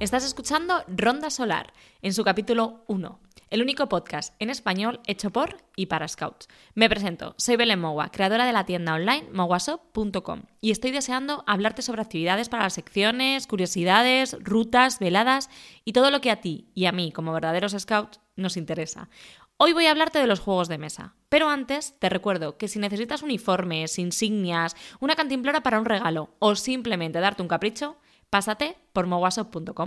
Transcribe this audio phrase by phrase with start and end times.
[0.00, 3.20] Estás escuchando Ronda Solar en su capítulo 1,
[3.50, 6.48] el único podcast en español hecho por y para Scouts.
[6.74, 11.82] Me presento, soy Belén Mogua, creadora de la tienda online moguasop.com y estoy deseando hablarte
[11.82, 15.50] sobre actividades para las secciones, curiosidades, rutas, veladas
[15.84, 19.10] y todo lo que a ti y a mí como verdaderos Scouts nos interesa.
[19.58, 22.78] Hoy voy a hablarte de los juegos de mesa, pero antes te recuerdo que si
[22.78, 27.98] necesitas uniformes, insignias, una cantimplora para un regalo o simplemente darte un capricho,
[28.30, 29.86] pásate por moguasop.com.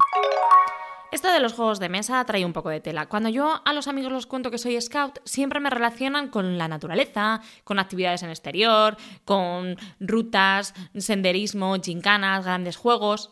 [1.13, 3.05] Esto de los juegos de mesa trae un poco de tela.
[3.05, 6.67] Cuando yo a los amigos les cuento que soy scout, siempre me relacionan con la
[6.67, 13.31] naturaleza, con actividades en exterior, con rutas, senderismo, gincanas, grandes juegos.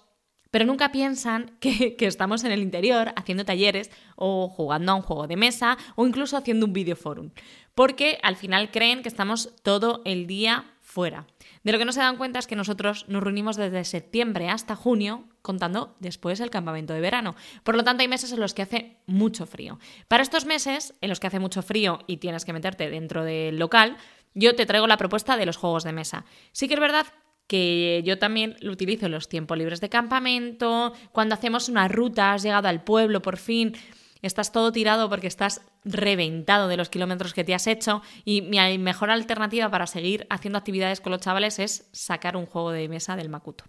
[0.52, 5.28] Pero nunca piensan que, estamos en el interior haciendo talleres o jugando a un juego
[5.28, 7.32] de mesa o incluso haciendo un videoforum.
[7.74, 11.26] Porque al final creen que estamos todo el día fuera.
[11.64, 14.76] De lo que no se dan cuenta es que nosotros nos reunimos desde septiembre hasta
[14.76, 17.36] junio, contando después el campamento de verano.
[17.64, 19.80] Por lo tanto, hay meses en los que hace mucho frío.
[20.10, 23.58] Para estos meses, en los que hace mucho frío y tienes que meterte dentro del
[23.58, 23.96] local,
[24.34, 26.26] yo te traigo la propuesta de los juegos de mesa.
[26.52, 27.06] Sí que es verdad
[27.48, 32.34] que yo también lo utilizo en los tiempos libres de campamento, cuando hacemos una ruta,
[32.34, 33.76] has llegado al pueblo por fin
[34.22, 38.78] estás todo tirado porque estás reventado de los kilómetros que te has hecho y mi
[38.78, 43.16] mejor alternativa para seguir haciendo actividades con los chavales es sacar un juego de mesa
[43.16, 43.66] del Makuto.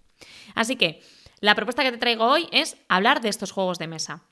[0.55, 1.03] Así que
[1.41, 4.25] la propuesta que te traigo hoy es hablar de estos juegos de mesa.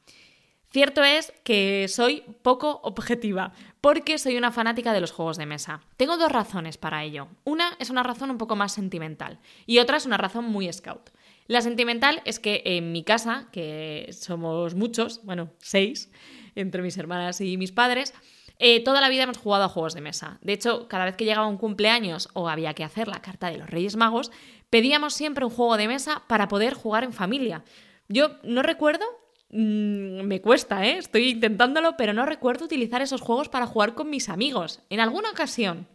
[0.72, 5.80] Cierto es que soy poco objetiva, porque soy una fanática de los juegos de mesa.
[5.96, 7.26] Tengo dos razones para ello.
[7.42, 11.10] Una es una razón un poco más sentimental y otra es una razón muy scout.
[11.48, 16.08] La sentimental es que en mi casa, que somos muchos, bueno, seis,
[16.54, 18.14] entre mis hermanas y mis padres,
[18.60, 20.38] eh, toda la vida hemos jugado a juegos de mesa.
[20.42, 23.58] De hecho, cada vez que llegaba un cumpleaños o había que hacer la carta de
[23.58, 24.30] los Reyes Magos,
[24.68, 27.64] pedíamos siempre un juego de mesa para poder jugar en familia.
[28.06, 29.04] Yo no recuerdo,
[29.50, 30.98] mmm, me cuesta, ¿eh?
[30.98, 34.80] estoy intentándolo, pero no recuerdo utilizar esos juegos para jugar con mis amigos.
[34.90, 35.86] En alguna ocasión.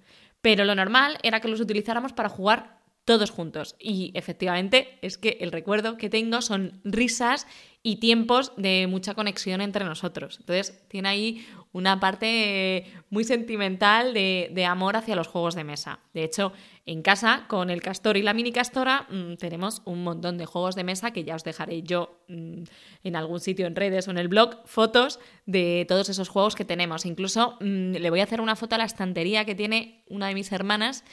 [0.42, 3.76] Pero lo normal era que los utilizáramos para jugar todos juntos.
[3.80, 7.48] Y efectivamente es que el recuerdo que tengo son risas
[7.84, 10.38] y tiempos de mucha conexión entre nosotros.
[10.40, 16.00] Entonces tiene ahí una parte muy sentimental de, amor hacia los juegos de mesa.
[16.13, 16.53] De hecho,
[16.86, 20.75] en casa, con el castor y la mini castora, mm, tenemos un montón de juegos
[20.75, 22.64] de mesa que ya os dejaré yo mm,
[23.03, 26.64] en algún sitio en redes o en el blog, fotos de todos esos juegos que
[26.64, 27.06] tenemos.
[27.06, 30.34] Incluso mm, le voy a hacer una foto a la estantería que tiene una de
[30.34, 31.03] mis hermanas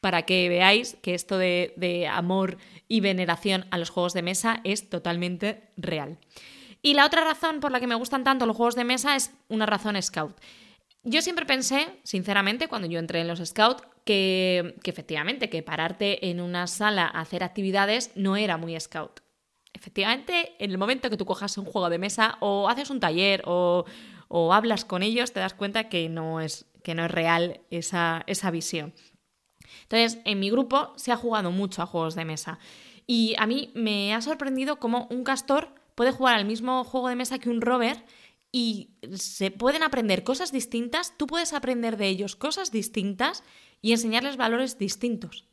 [0.00, 4.88] para que veáis que esto de, amor y veneración a los juegos de mesa es
[4.88, 6.18] totalmente real.
[6.82, 9.32] Y la otra razón por la que me gustan tanto los juegos de mesa es
[9.48, 10.36] una razón scout.
[11.04, 16.28] Yo siempre pensé, sinceramente, cuando yo entré en los scouts, que, que, efectivamente, que pararte
[16.28, 19.20] en una sala a hacer actividades no era muy scout.
[19.72, 23.42] Efectivamente, en el momento que tú cojas un juego de mesa o haces un taller
[23.46, 23.84] o,
[24.28, 28.22] o hablas con ellos, te das cuenta que no es, que no es real esa,
[28.26, 28.92] esa visión.
[29.82, 32.58] Entonces, en mi grupo se ha jugado mucho a juegos de mesa.
[33.06, 37.16] Y a mí me ha sorprendido cómo un castor puede jugar al mismo juego de
[37.16, 38.04] mesa que un rover
[38.50, 43.42] y se pueden aprender cosas distintas, tú puedes aprender de ellos cosas distintas
[43.80, 45.48] y enseñarles valores distintos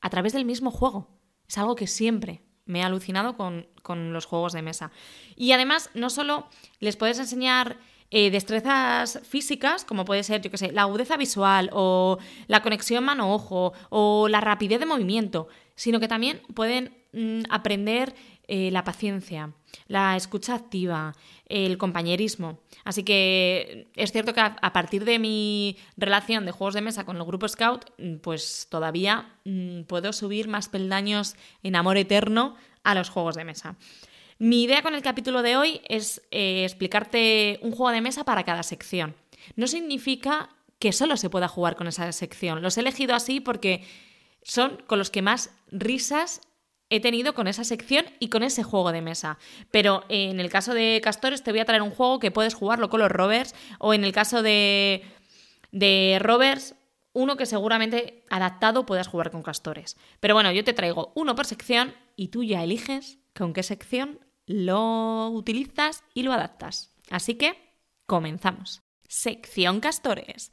[0.00, 1.08] a través del mismo juego.
[1.48, 4.92] Es algo que siempre me ha alucinado con, con los juegos de mesa.
[5.36, 7.78] Y además, no solo les puedes enseñar
[8.16, 13.02] eh, destrezas físicas, como puede ser, yo qué sé, la agudeza visual o la conexión
[13.02, 18.14] mano-ojo o la rapidez de movimiento, sino que también pueden mm, aprender
[18.46, 19.52] eh, la paciencia,
[19.86, 21.14] la escucha activa,
[21.46, 22.60] el compañerismo.
[22.84, 27.16] Así que es cierto que a, partir de mi relación de juegos de mesa con
[27.16, 32.94] el grupo Scout, mm, pues todavía mm, puedo subir más peldaños en amor eterno a
[32.94, 33.76] los juegos de mesa.
[34.38, 38.44] Mi idea con el capítulo de hoy es eh, explicarte un juego de mesa para
[38.44, 39.14] cada sección.
[39.56, 42.60] No significa que solo se pueda jugar con esa sección.
[42.60, 43.84] Los he elegido así porque
[44.42, 46.40] son con los que más risas
[46.90, 49.38] he tenido con esa sección y con ese juego de mesa.
[49.70, 52.90] Pero en el caso de Castores te voy a traer un juego que puedes jugarlo
[52.90, 55.02] con los rovers o en el caso de,
[55.72, 56.74] de rovers
[57.14, 59.96] uno que seguramente adaptado puedas jugar con castores.
[60.20, 64.18] Pero bueno, yo te traigo uno por sección y tú ya eliges con qué sección
[64.46, 66.92] lo utilizas y lo adaptas.
[67.10, 67.56] Así que,
[68.06, 68.82] comenzamos.
[69.08, 70.50] Sección castores.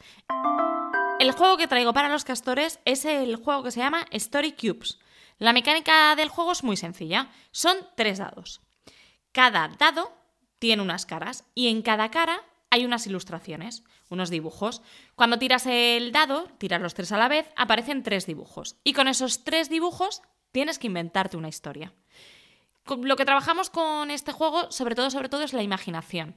[1.19, 4.99] El juego que traigo para los castores es el juego que se llama Story Cubes.
[5.41, 7.31] La mecánica del juego es muy sencilla.
[7.49, 8.61] Son tres dados.
[9.31, 10.15] Cada dado
[10.59, 14.83] tiene unas caras y en cada cara hay unas ilustraciones, unos dibujos.
[15.15, 18.75] Cuando tiras el dado, tiras los tres a la vez, aparecen tres dibujos.
[18.83, 20.21] Y con esos tres dibujos
[20.51, 21.91] tienes que inventarte una historia.
[22.85, 26.35] lo que trabajamos con este juego, sobre todo, sobre todo, es la imaginación.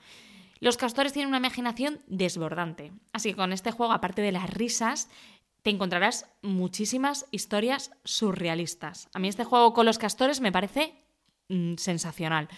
[0.61, 2.91] Los castores tienen una imaginación desbordante.
[3.13, 5.11] Así que con este juego, aparte de las risas,
[5.65, 9.09] te encontrarás muchísimas historias surrealistas.
[9.15, 10.95] A mí este juego con los castores me parece
[11.49, 12.49] mm, sensacional.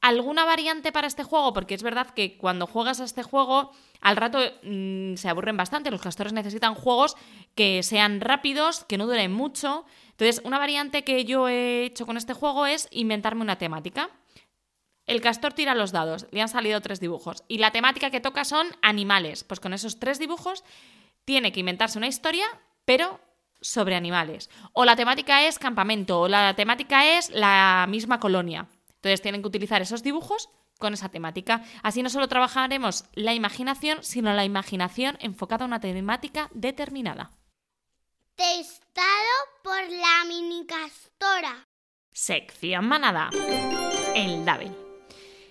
[0.00, 1.52] ¿Alguna variante para este juego?
[1.52, 5.90] Porque es verdad que cuando juegas a este juego, al rato mm, se aburren bastante.
[5.90, 7.14] Los castores necesitan juegos
[7.54, 9.84] que sean rápidos, que no duren mucho.
[10.12, 14.08] Entonces, una variante que yo he hecho con este juego es inventarme una temática.
[15.04, 17.44] El castor tira los dados, le han salido tres dibujos.
[17.48, 19.44] Y la temática que toca son animales.
[19.44, 20.64] Pues con esos tres dibujos
[21.30, 22.44] tiene que inventarse una historia,
[22.84, 23.20] pero
[23.60, 24.50] sobre animales.
[24.72, 28.66] O la temática es campamento, o la temática es la misma colonia.
[28.96, 30.48] Entonces tienen que utilizar esos dibujos
[30.80, 31.62] con esa temática.
[31.84, 37.30] Así no solo trabajaremos la imaginación, sino la imaginación enfocada a una temática determinada.
[38.34, 41.64] Testado por la mini castora.
[42.10, 43.30] Sección manada.
[44.16, 44.74] El Dabel.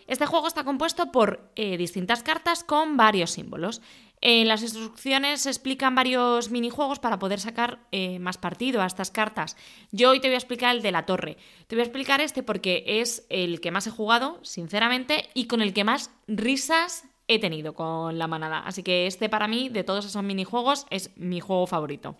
[0.09, 3.79] Este juego está compuesto por eh, distintas cartas con varios símbolos.
[4.21, 9.11] En las instrucciones se explican varios minijuegos para poder sacar eh, más partido a estas
[9.11, 9.55] cartas.
[9.91, 11.37] Yo hoy te voy a explicar el de la torre.
[11.67, 15.61] Te voy a explicar este porque es el que más he jugado, sinceramente, y con
[15.61, 18.59] el que más risas he tenido con la manada.
[18.59, 22.17] Así que este para mí, de todos esos minijuegos, es mi juego favorito.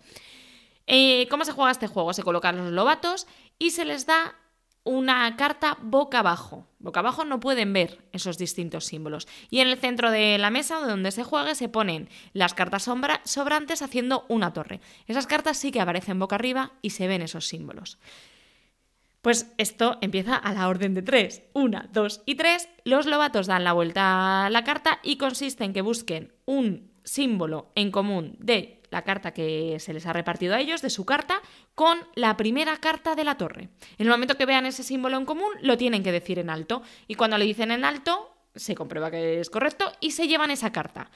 [0.86, 2.14] Eh, ¿Cómo se juega este juego?
[2.14, 3.26] Se colocan los lobatos
[3.58, 4.34] y se les da
[4.84, 6.66] una carta boca abajo.
[6.78, 9.28] Boca abajo no pueden ver esos distintos símbolos.
[9.50, 12.88] Y en el centro de la mesa donde se juegue se ponen las cartas
[13.24, 14.80] sobrantes haciendo una torre.
[15.06, 17.98] Esas cartas sí que aparecen boca arriba y se ven esos símbolos.
[19.20, 21.42] Pues esto empieza a la orden de tres.
[21.52, 22.68] Una, dos y tres.
[22.84, 27.70] Los lobatos dan la vuelta a la carta y consiste en que busquen un símbolo
[27.74, 31.40] en común de la carta que se les ha repartido a ellos, de su carta,
[31.74, 33.68] con la primera carta de la torre.
[33.98, 36.82] En el momento que vean ese símbolo en común, lo tienen que decir en alto.
[37.06, 40.72] Y cuando le dicen en alto, se comprueba que es correcto y se llevan esa
[40.72, 41.10] carta.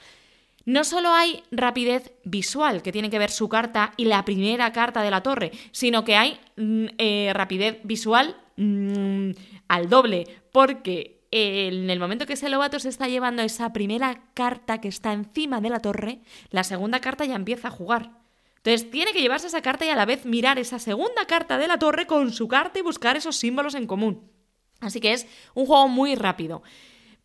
[0.65, 5.03] No solo hay rapidez visual, que tiene que ver su carta y la primera carta
[5.03, 9.31] de la torre, sino que hay mm, eh, rapidez visual mm,
[9.67, 14.79] al doble, porque en el momento que ese lobato se está llevando esa primera carta
[14.79, 18.11] que está encima de la torre, la segunda carta ya empieza a jugar.
[18.55, 21.67] Entonces tiene que llevarse esa carta y a la vez mirar esa segunda carta de
[21.67, 24.31] la torre con su carta y buscar esos símbolos en común.
[24.79, 26.63] Así que es un juego muy rápido.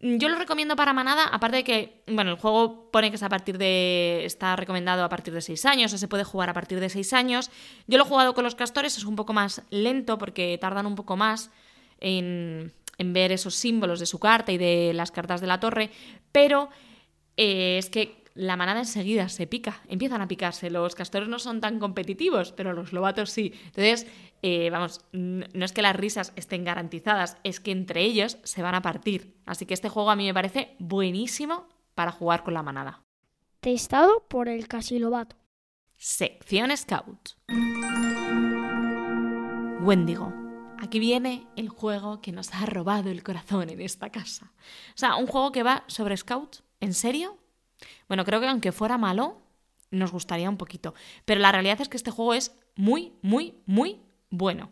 [0.01, 3.29] Yo lo recomiendo para manada, aparte de que, bueno, el juego pone que es a
[3.29, 4.25] partir de.
[4.25, 7.13] está recomendado a partir de 6 años, o se puede jugar a partir de 6
[7.13, 7.51] años.
[7.87, 10.97] Yo lo he jugado con los castores, es un poco más lento porque tardan un
[10.97, 11.51] poco más
[12.01, 15.91] en, en ver esos símbolos de su carta y de las cartas de la torre,
[16.33, 16.69] pero
[17.39, 20.69] eh, es que la manada enseguida se pica, empiezan a picarse.
[20.71, 23.55] Los castores no son tan competitivos, pero los lobatos sí.
[23.65, 24.07] Entonces,
[24.43, 28.75] eh, vamos, no es que las risas estén garantizadas, es que entre ellos se van
[28.75, 29.35] a partir.
[29.47, 33.03] Así que este juego a mí me parece buenísimo para jugar con la manada.
[33.61, 35.37] Testado por el casilobato.
[35.97, 37.31] Sección Scout.
[39.83, 40.40] Wendigo.
[40.81, 44.53] Aquí viene el juego que nos ha robado el corazón en esta casa.
[44.95, 46.63] O sea, un juego que va sobre Scout.
[46.81, 47.39] ¿En serio?
[48.09, 49.43] Bueno, creo que aunque fuera malo,
[49.91, 50.95] nos gustaría un poquito.
[51.27, 54.71] Pero la realidad es que este juego es muy, muy, muy bueno.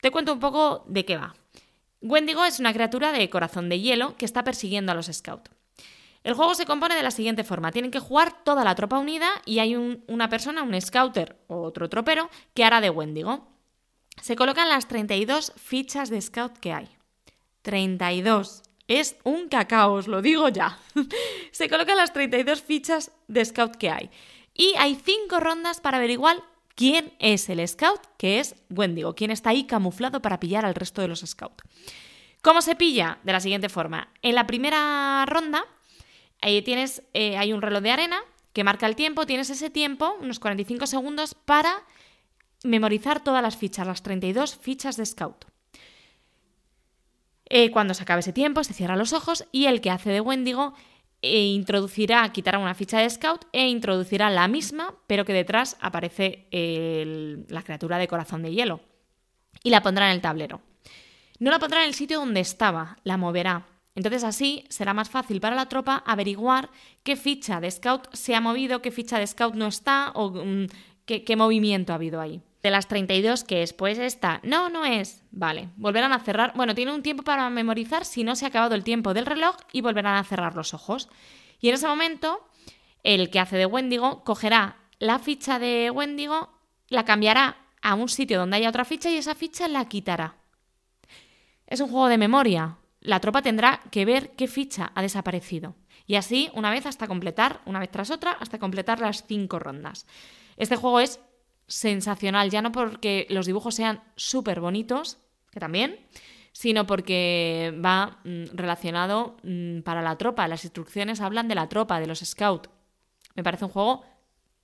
[0.00, 1.34] Te cuento un poco de qué va.
[2.00, 5.50] Wendigo es una criatura de corazón de hielo que está persiguiendo a los Scouts.
[6.24, 7.70] El juego se compone de la siguiente forma.
[7.70, 11.88] Tienen que jugar toda la tropa unida y hay una persona, un scouter o otro
[11.88, 13.48] tropero, que hará de Wendigo.
[14.20, 16.88] Se colocan las 32 fichas de scout que hay.
[17.62, 18.62] 32.
[18.88, 20.78] Es un cacao, os lo digo ya.
[21.52, 24.10] Se colocan las 32 fichas de scout que hay.
[24.54, 26.42] Y hay 5 rondas para averiguar
[26.74, 31.02] quién es el scout, que es Wendigo, quién está ahí camuflado para pillar al resto
[31.02, 31.62] de los scouts.
[32.42, 33.18] ¿Cómo se pilla?
[33.22, 34.08] De la siguiente forma.
[34.22, 35.64] En la primera ronda
[36.40, 38.20] ahí tienes, eh, hay un reloj de arena
[38.52, 41.84] que marca el tiempo, tienes ese tiempo, unos 45 segundos, para
[42.64, 45.44] memorizar todas las fichas, las 32 fichas de Scout.
[47.46, 50.20] Eh, cuando se acabe ese tiempo, se cierran los ojos y el que hace de
[50.20, 50.74] Wendigo
[51.20, 56.46] e introducirá, quitará una ficha de Scout e introducirá la misma, pero que detrás aparece
[57.48, 58.80] la criatura de corazón de hielo.
[59.62, 60.62] Y la pondrá en el tablero.
[61.40, 63.66] No la pondrá en el sitio donde estaba, la moverá.
[63.96, 66.70] Entonces así será más fácil para la tropa averiguar
[67.02, 70.66] qué ficha de Scout se ha movido, qué ficha de Scout no está o mm,
[71.04, 75.22] qué movimiento ha habido ahí de las 32 que es, pues esta, no, no es,
[75.30, 78.74] vale, volverán a cerrar, bueno, tiene un tiempo para memorizar si no se ha acabado
[78.74, 81.08] el tiempo del reloj y volverán a cerrar los ojos.
[81.60, 82.46] Y en ese momento,
[83.02, 86.50] el que hace de Wendigo cogerá la ficha de Wendigo,
[86.88, 90.36] la cambiará a un sitio donde haya otra ficha y esa ficha la quitará.
[91.66, 92.76] Es un juego de memoria.
[93.00, 95.76] La tropa tendrá que ver qué ficha ha desaparecido.
[96.06, 100.06] Y así, una vez hasta completar, una vez tras otra, hasta completar las cinco rondas.
[100.56, 101.20] Este juego es
[101.70, 105.18] sensacional, ya no porque los dibujos sean súper bonitos,
[105.52, 106.00] que también,
[106.52, 110.48] sino porque va mm, relacionado mm, para la tropa.
[110.48, 112.68] Las instrucciones hablan de la tropa, de los scouts.
[113.36, 114.04] Me parece un juego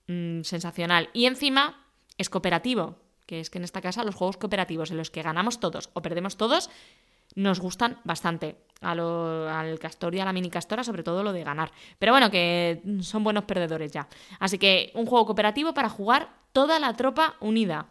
[0.07, 1.09] mm, sensacional.
[1.13, 1.85] Y encima
[2.17, 5.59] es cooperativo, que es que en esta casa los juegos cooperativos en los que ganamos
[5.59, 6.69] todos o perdemos todos
[7.35, 8.63] nos gustan bastante.
[8.79, 11.71] al castor y a la mini castora, sobre todo lo de ganar.
[11.97, 14.07] Pero bueno, que son buenos perdedores ya.
[14.39, 17.87] Así que un juego cooperativo para jugar toda la tropa unida.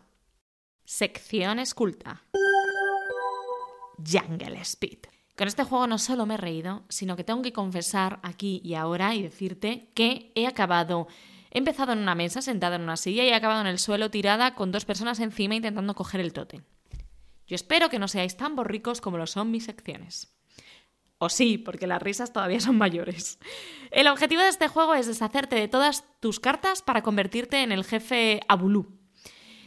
[0.84, 2.22] Sección esculta.
[3.98, 4.98] Jungle Speed.
[5.36, 8.74] Con este juego no solo me he reído, sino que tengo que confesar aquí y
[8.74, 11.08] ahora y decirte que he acabado
[11.56, 14.10] He empezado en una mesa, sentada en una silla, y he acabado en el suelo
[14.10, 16.64] tirada con dos personas encima intentando coger el tótem.
[17.46, 20.36] Yo espero que no seáis tan borricos como lo son mis secciones.
[21.18, 23.38] O sí, porque las risas todavía son mayores.
[23.90, 27.84] El objetivo de este juego es deshacerte de todas tus cartas para convertirte en el
[27.84, 28.98] jefe Abulú.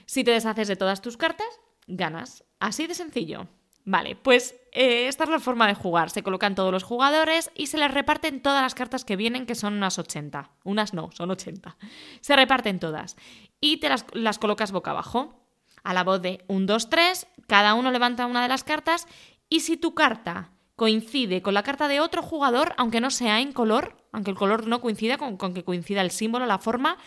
[0.05, 1.47] Si te deshaces de todas tus cartas,
[1.87, 2.43] ganas.
[2.59, 3.47] Así de sencillo.
[3.85, 6.11] Vale, pues eh, esta es la forma de jugar.
[6.11, 9.55] Se colocan todos los jugadores y se les reparten todas las cartas que vienen, que
[9.55, 10.51] son unas 80.
[10.63, 11.75] Unas no, son 80.
[12.21, 13.15] Se reparten todas.
[13.59, 15.38] Y te las, las colocas boca abajo.
[15.83, 19.07] A la voz de 1, 2, 3, cada uno levanta una de las cartas
[19.49, 23.51] y si tu carta coincide con la carta de otro jugador, aunque no sea en
[23.51, 26.97] color, aunque el color no coincida con, con que coincida el símbolo, la forma,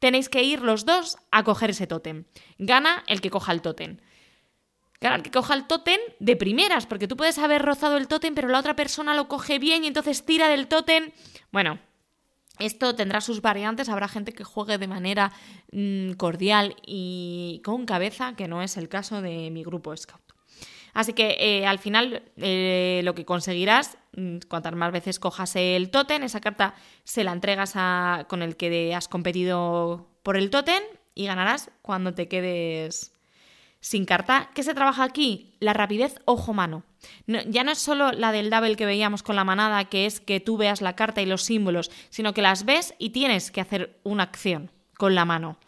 [0.00, 2.24] tenéis que ir los dos a coger ese tótem.
[2.58, 3.98] Gana el que coja el tótem.
[4.98, 8.34] Claro, el que coja el tótem de primeras, porque tú puedes haber rozado el tótem,
[8.34, 11.12] pero la otra persona lo coge bien y entonces tira del tótem.
[11.50, 11.78] Bueno,
[12.58, 15.32] esto tendrá sus variantes, habrá gente que juegue de manera
[15.72, 20.22] mm, cordial y con cabeza, que no es el caso de mi grupo Scout.
[20.94, 25.90] Así que eh, al final eh, lo que conseguirás, mm, cuantas más veces cojas el
[25.90, 30.82] tótem, esa carta se la entregas a, con el que has competido por el tótem
[31.14, 33.11] y ganarás cuando te quedes
[33.82, 34.48] sin carta.
[34.54, 35.54] ¿Qué se trabaja aquí?
[35.58, 36.84] La rapidez ojo-mano.
[37.26, 40.40] ya no es solo la del double que veíamos con la manada, que es que
[40.40, 44.00] tú veas la carta y los símbolos, sino que las ves y tienes que hacer
[44.04, 45.58] una acción con la mano.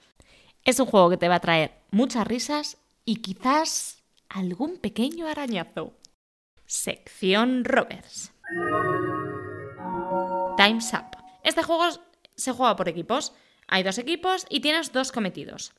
[0.63, 5.93] Es un juego que te va a traer muchas risas y quizás algún pequeño arañazo.
[6.67, 8.33] Sección Rovers.
[10.57, 11.17] Time's Up.
[11.43, 11.85] Este juego
[12.37, 13.35] se juega por equipos.
[13.67, 15.73] Hay dos equipos y tienes dos cometidos.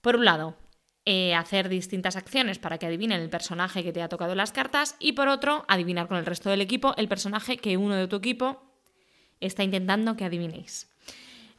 [0.00, 0.56] Por un lado,
[1.04, 4.94] eh, hacer distintas acciones para que adivinen el personaje que te ha tocado las cartas
[5.00, 8.16] y por otro, adivinar con el resto del equipo el personaje que uno de tu
[8.16, 8.62] equipo
[9.40, 10.88] está intentando que adivinéis.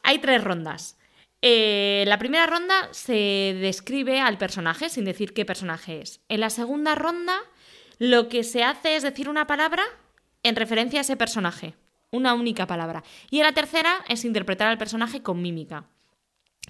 [0.01, 0.97] Hay tres rondas.
[1.41, 6.21] Eh, la primera ronda se describe al personaje sin decir qué personaje es.
[6.29, 7.37] En la segunda ronda
[7.99, 9.83] lo que se hace es decir una palabra
[10.43, 11.73] en referencia a ese personaje,
[12.11, 13.03] una única palabra.
[13.29, 15.85] Y en la tercera es interpretar al personaje con mímica.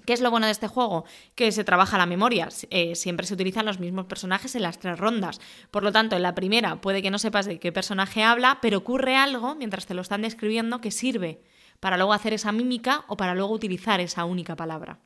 [0.04, 1.04] ¿Qué es lo bueno de este juego?
[1.34, 2.48] Que se trabaja la memoria.
[2.70, 5.40] Eh, siempre se utilizan los mismos personajes en las tres rondas.
[5.70, 8.78] Por lo tanto, en la primera puede que no sepas de qué personaje habla, pero
[8.78, 11.42] ocurre algo mientras te lo están describiendo que sirve
[11.80, 15.00] para luego hacer esa mímica o para luego utilizar esa única palabra.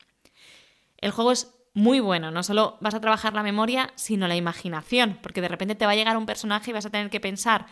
[0.97, 5.19] El juego es muy bueno, no solo vas a trabajar la memoria, sino la imaginación,
[5.21, 7.67] porque de repente te va a llegar un personaje y vas a tener que pensar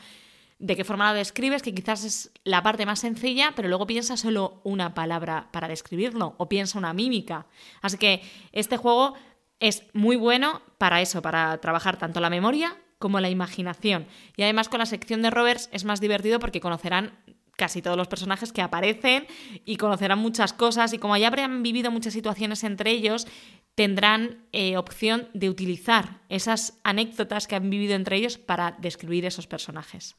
[0.59, 4.17] de qué forma lo describes, que quizás es la parte más sencilla, pero luego piensa
[4.17, 7.45] solo una palabra para describirlo o piensa una mímica.
[7.81, 8.21] Así que
[8.51, 9.13] este juego
[9.59, 14.07] es muy bueno para eso, para trabajar tanto la memoria como la imaginación.
[14.35, 17.13] Y además con la sección de Rovers es más divertido porque conocerán
[17.55, 19.27] casi todos los personajes que aparecen
[19.65, 23.27] y conocerán muchas cosas y como ya habrán vivido muchas situaciones entre ellos,
[23.75, 29.47] tendrán eh, opción de utilizar esas anécdotas que han vivido entre ellos para describir esos
[29.47, 30.15] personajes.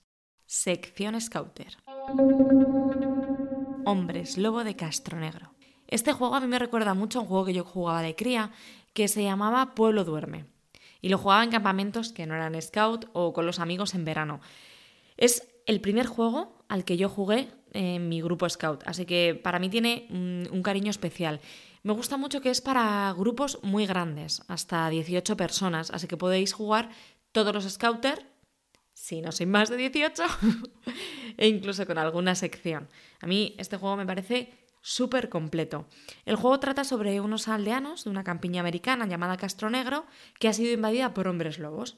[0.51, 1.77] Sección Scouter.
[3.85, 5.53] Hombres Lobo de Castro Negro.
[5.87, 8.51] Este juego a mí me recuerda mucho a un juego que yo jugaba de cría
[8.95, 10.47] que se llamaba Pueblo Duerme.
[11.03, 14.41] Y lo jugaba en campamentos que no eran scout o con los amigos en verano.
[15.19, 19.59] Es el primer juego al que yo jugué en mi grupo scout, así que para
[19.59, 21.43] mí tiene un cariño especial.
[21.83, 26.55] Me gusta mucho que es para grupos muy grandes, hasta 18 personas, así que podéis
[26.55, 26.89] jugar
[27.33, 28.25] todos los scouters
[29.09, 30.23] si no soy más de 18,
[31.39, 32.91] e incluso con alguna sección.
[33.23, 35.89] A mí este juego me parece súper completo.
[36.27, 40.05] El juego trata sobre unos aldeanos de una campiña americana llamada Castro Negro
[40.39, 41.97] que ha sido invadida por hombres lobos.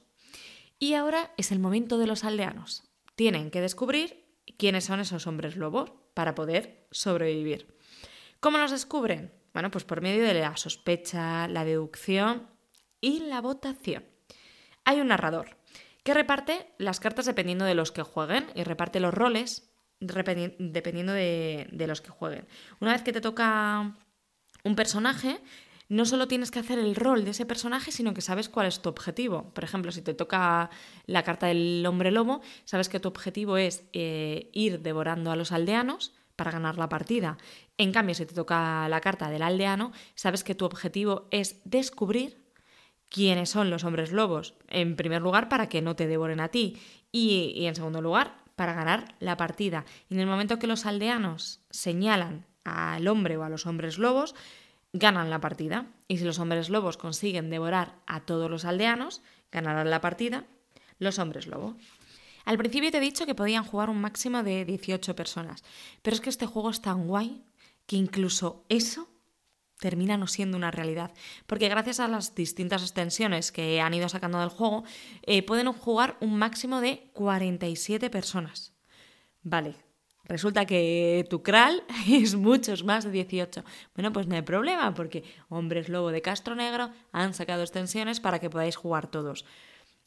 [0.78, 2.84] Y ahora es el momento de los aldeanos.
[3.16, 4.24] Tienen que descubrir
[4.56, 7.76] quiénes son esos hombres lobos para poder sobrevivir.
[8.38, 9.32] ¿Cómo los descubren?
[9.52, 12.46] Bueno, pues por medio de la sospecha, la deducción
[13.00, 14.04] y la votación.
[14.84, 15.59] Hay un narrador
[16.02, 21.84] que reparte las cartas dependiendo de los que jueguen y reparte los roles dependiendo de,
[21.86, 22.46] los que jueguen.
[22.80, 23.96] Una vez que te toca
[24.64, 25.40] un personaje,
[25.90, 28.80] no solo tienes que hacer el rol de ese personaje, sino que sabes cuál es
[28.80, 29.52] tu objetivo.
[29.52, 30.70] Por ejemplo, si te toca
[31.04, 35.52] la carta del hombre lobo, sabes que tu objetivo es eh, ir devorando a los
[35.52, 37.36] aldeanos para ganar la partida.
[37.76, 42.39] En cambio, si te toca la carta del aldeano, sabes que tu objetivo es descubrir
[43.10, 46.78] quiénes son los hombres lobos, en primer lugar, para que no te devoren a ti,
[47.12, 49.84] y, en segundo lugar, para ganar la partida.
[50.08, 54.34] Y en el momento que los aldeanos señalan al hombre o a los hombres lobos,
[54.92, 55.86] ganan la partida.
[56.08, 60.44] Y si los hombres lobos consiguen devorar a todos los aldeanos, ganarán la partida
[60.98, 61.76] los hombres lobo.
[62.44, 65.64] Al principio te he dicho que podían jugar un máximo de 18 personas,
[66.02, 67.42] pero es que este juego es tan guay
[67.86, 69.08] que incluso eso
[69.80, 71.12] termina no siendo una realidad,
[71.46, 74.84] porque gracias a las distintas extensiones que han ido sacando del juego,
[75.22, 78.74] eh, pueden jugar un máximo de 47 personas.
[79.42, 79.74] Vale,
[80.30, 83.64] Resulta que tu cral es muchos más de 18.
[83.96, 88.38] Bueno, pues no hay problema, porque Hombres Lobo de Castro Negro han sacado extensiones para
[88.38, 89.44] que podáis jugar todos.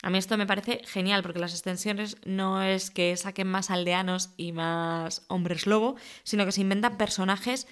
[0.01, 4.29] A mí esto me parece genial, porque las extensiones no es que saquen más aldeanos
[4.37, 7.67] y más hombres lobo, sino que se inventan personajes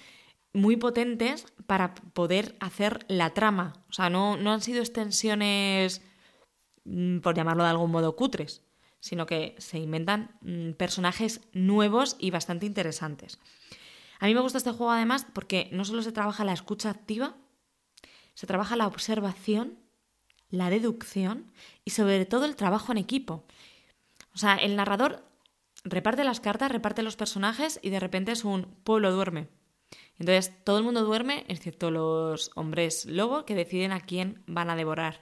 [0.52, 3.72] muy potentes para poder hacer la trama.
[3.88, 6.02] O sea, no, no han sido extensiones,
[6.84, 8.62] mm, por llamarlo de algún modo, cutres
[9.02, 13.40] sino que se inventan mm, personajes nuevos y bastante interesantes.
[14.20, 17.34] A mí me gusta este juego además porque no solo se trabaja la escucha activa,
[18.34, 19.76] se trabaja la observación,
[20.50, 21.52] la deducción
[21.84, 23.44] y sobre todo el trabajo en equipo.
[24.34, 25.24] O sea, el narrador
[25.82, 29.48] reparte las cartas, reparte los personajes y de repente es un pueblo duerme.
[30.22, 34.76] Entonces todo el mundo duerme, excepto los hombres lobo que deciden a quién van a
[34.76, 35.18] devorar.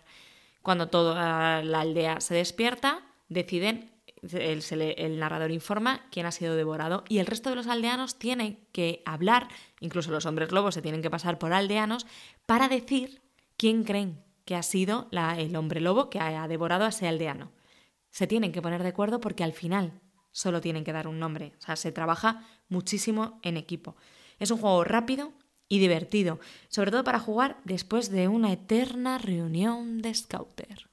[0.60, 3.90] Cuando toda la aldea se despierta, deciden,
[4.30, 9.02] el, narrador informa quién ha sido devorado y el resto de los aldeanos tienen que
[9.06, 9.48] hablar,
[9.80, 12.06] incluso los hombres lobos se tienen que pasar por aldeanos,
[12.44, 13.22] para decir
[13.56, 15.08] quién creen que ha sido
[15.38, 17.52] el hombre lobo que ha devorado a ese aldeano.
[18.10, 19.98] Se tienen que poner de acuerdo porque al final
[20.30, 21.54] solo tienen que dar un nombre.
[21.58, 23.96] O sea, se trabaja muchísimo en equipo.
[24.40, 25.32] Es un juego rápido
[25.68, 30.88] y divertido, sobre todo para jugar después de una eterna reunión de Scouter.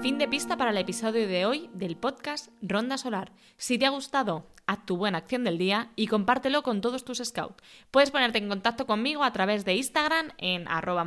[0.00, 3.32] Fin de pista para el episodio de hoy del podcast Ronda Solar.
[3.58, 7.18] Si te ha gustado, haz tu buena acción del día y compártelo con todos tus
[7.18, 7.62] scouts.
[7.90, 11.04] Puedes ponerte en contacto conmigo a través de Instagram en arroba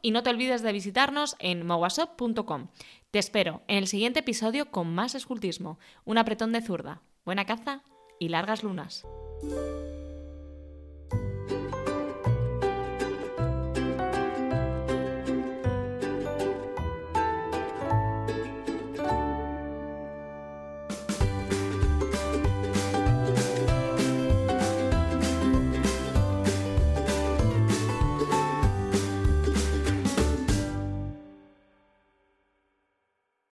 [0.00, 2.68] y no te olvides de visitarnos en mowasop.com.
[3.10, 5.78] Te espero en el siguiente episodio con más escultismo.
[6.04, 7.82] Un apretón de zurda, buena caza
[8.22, 9.04] y largas lunas.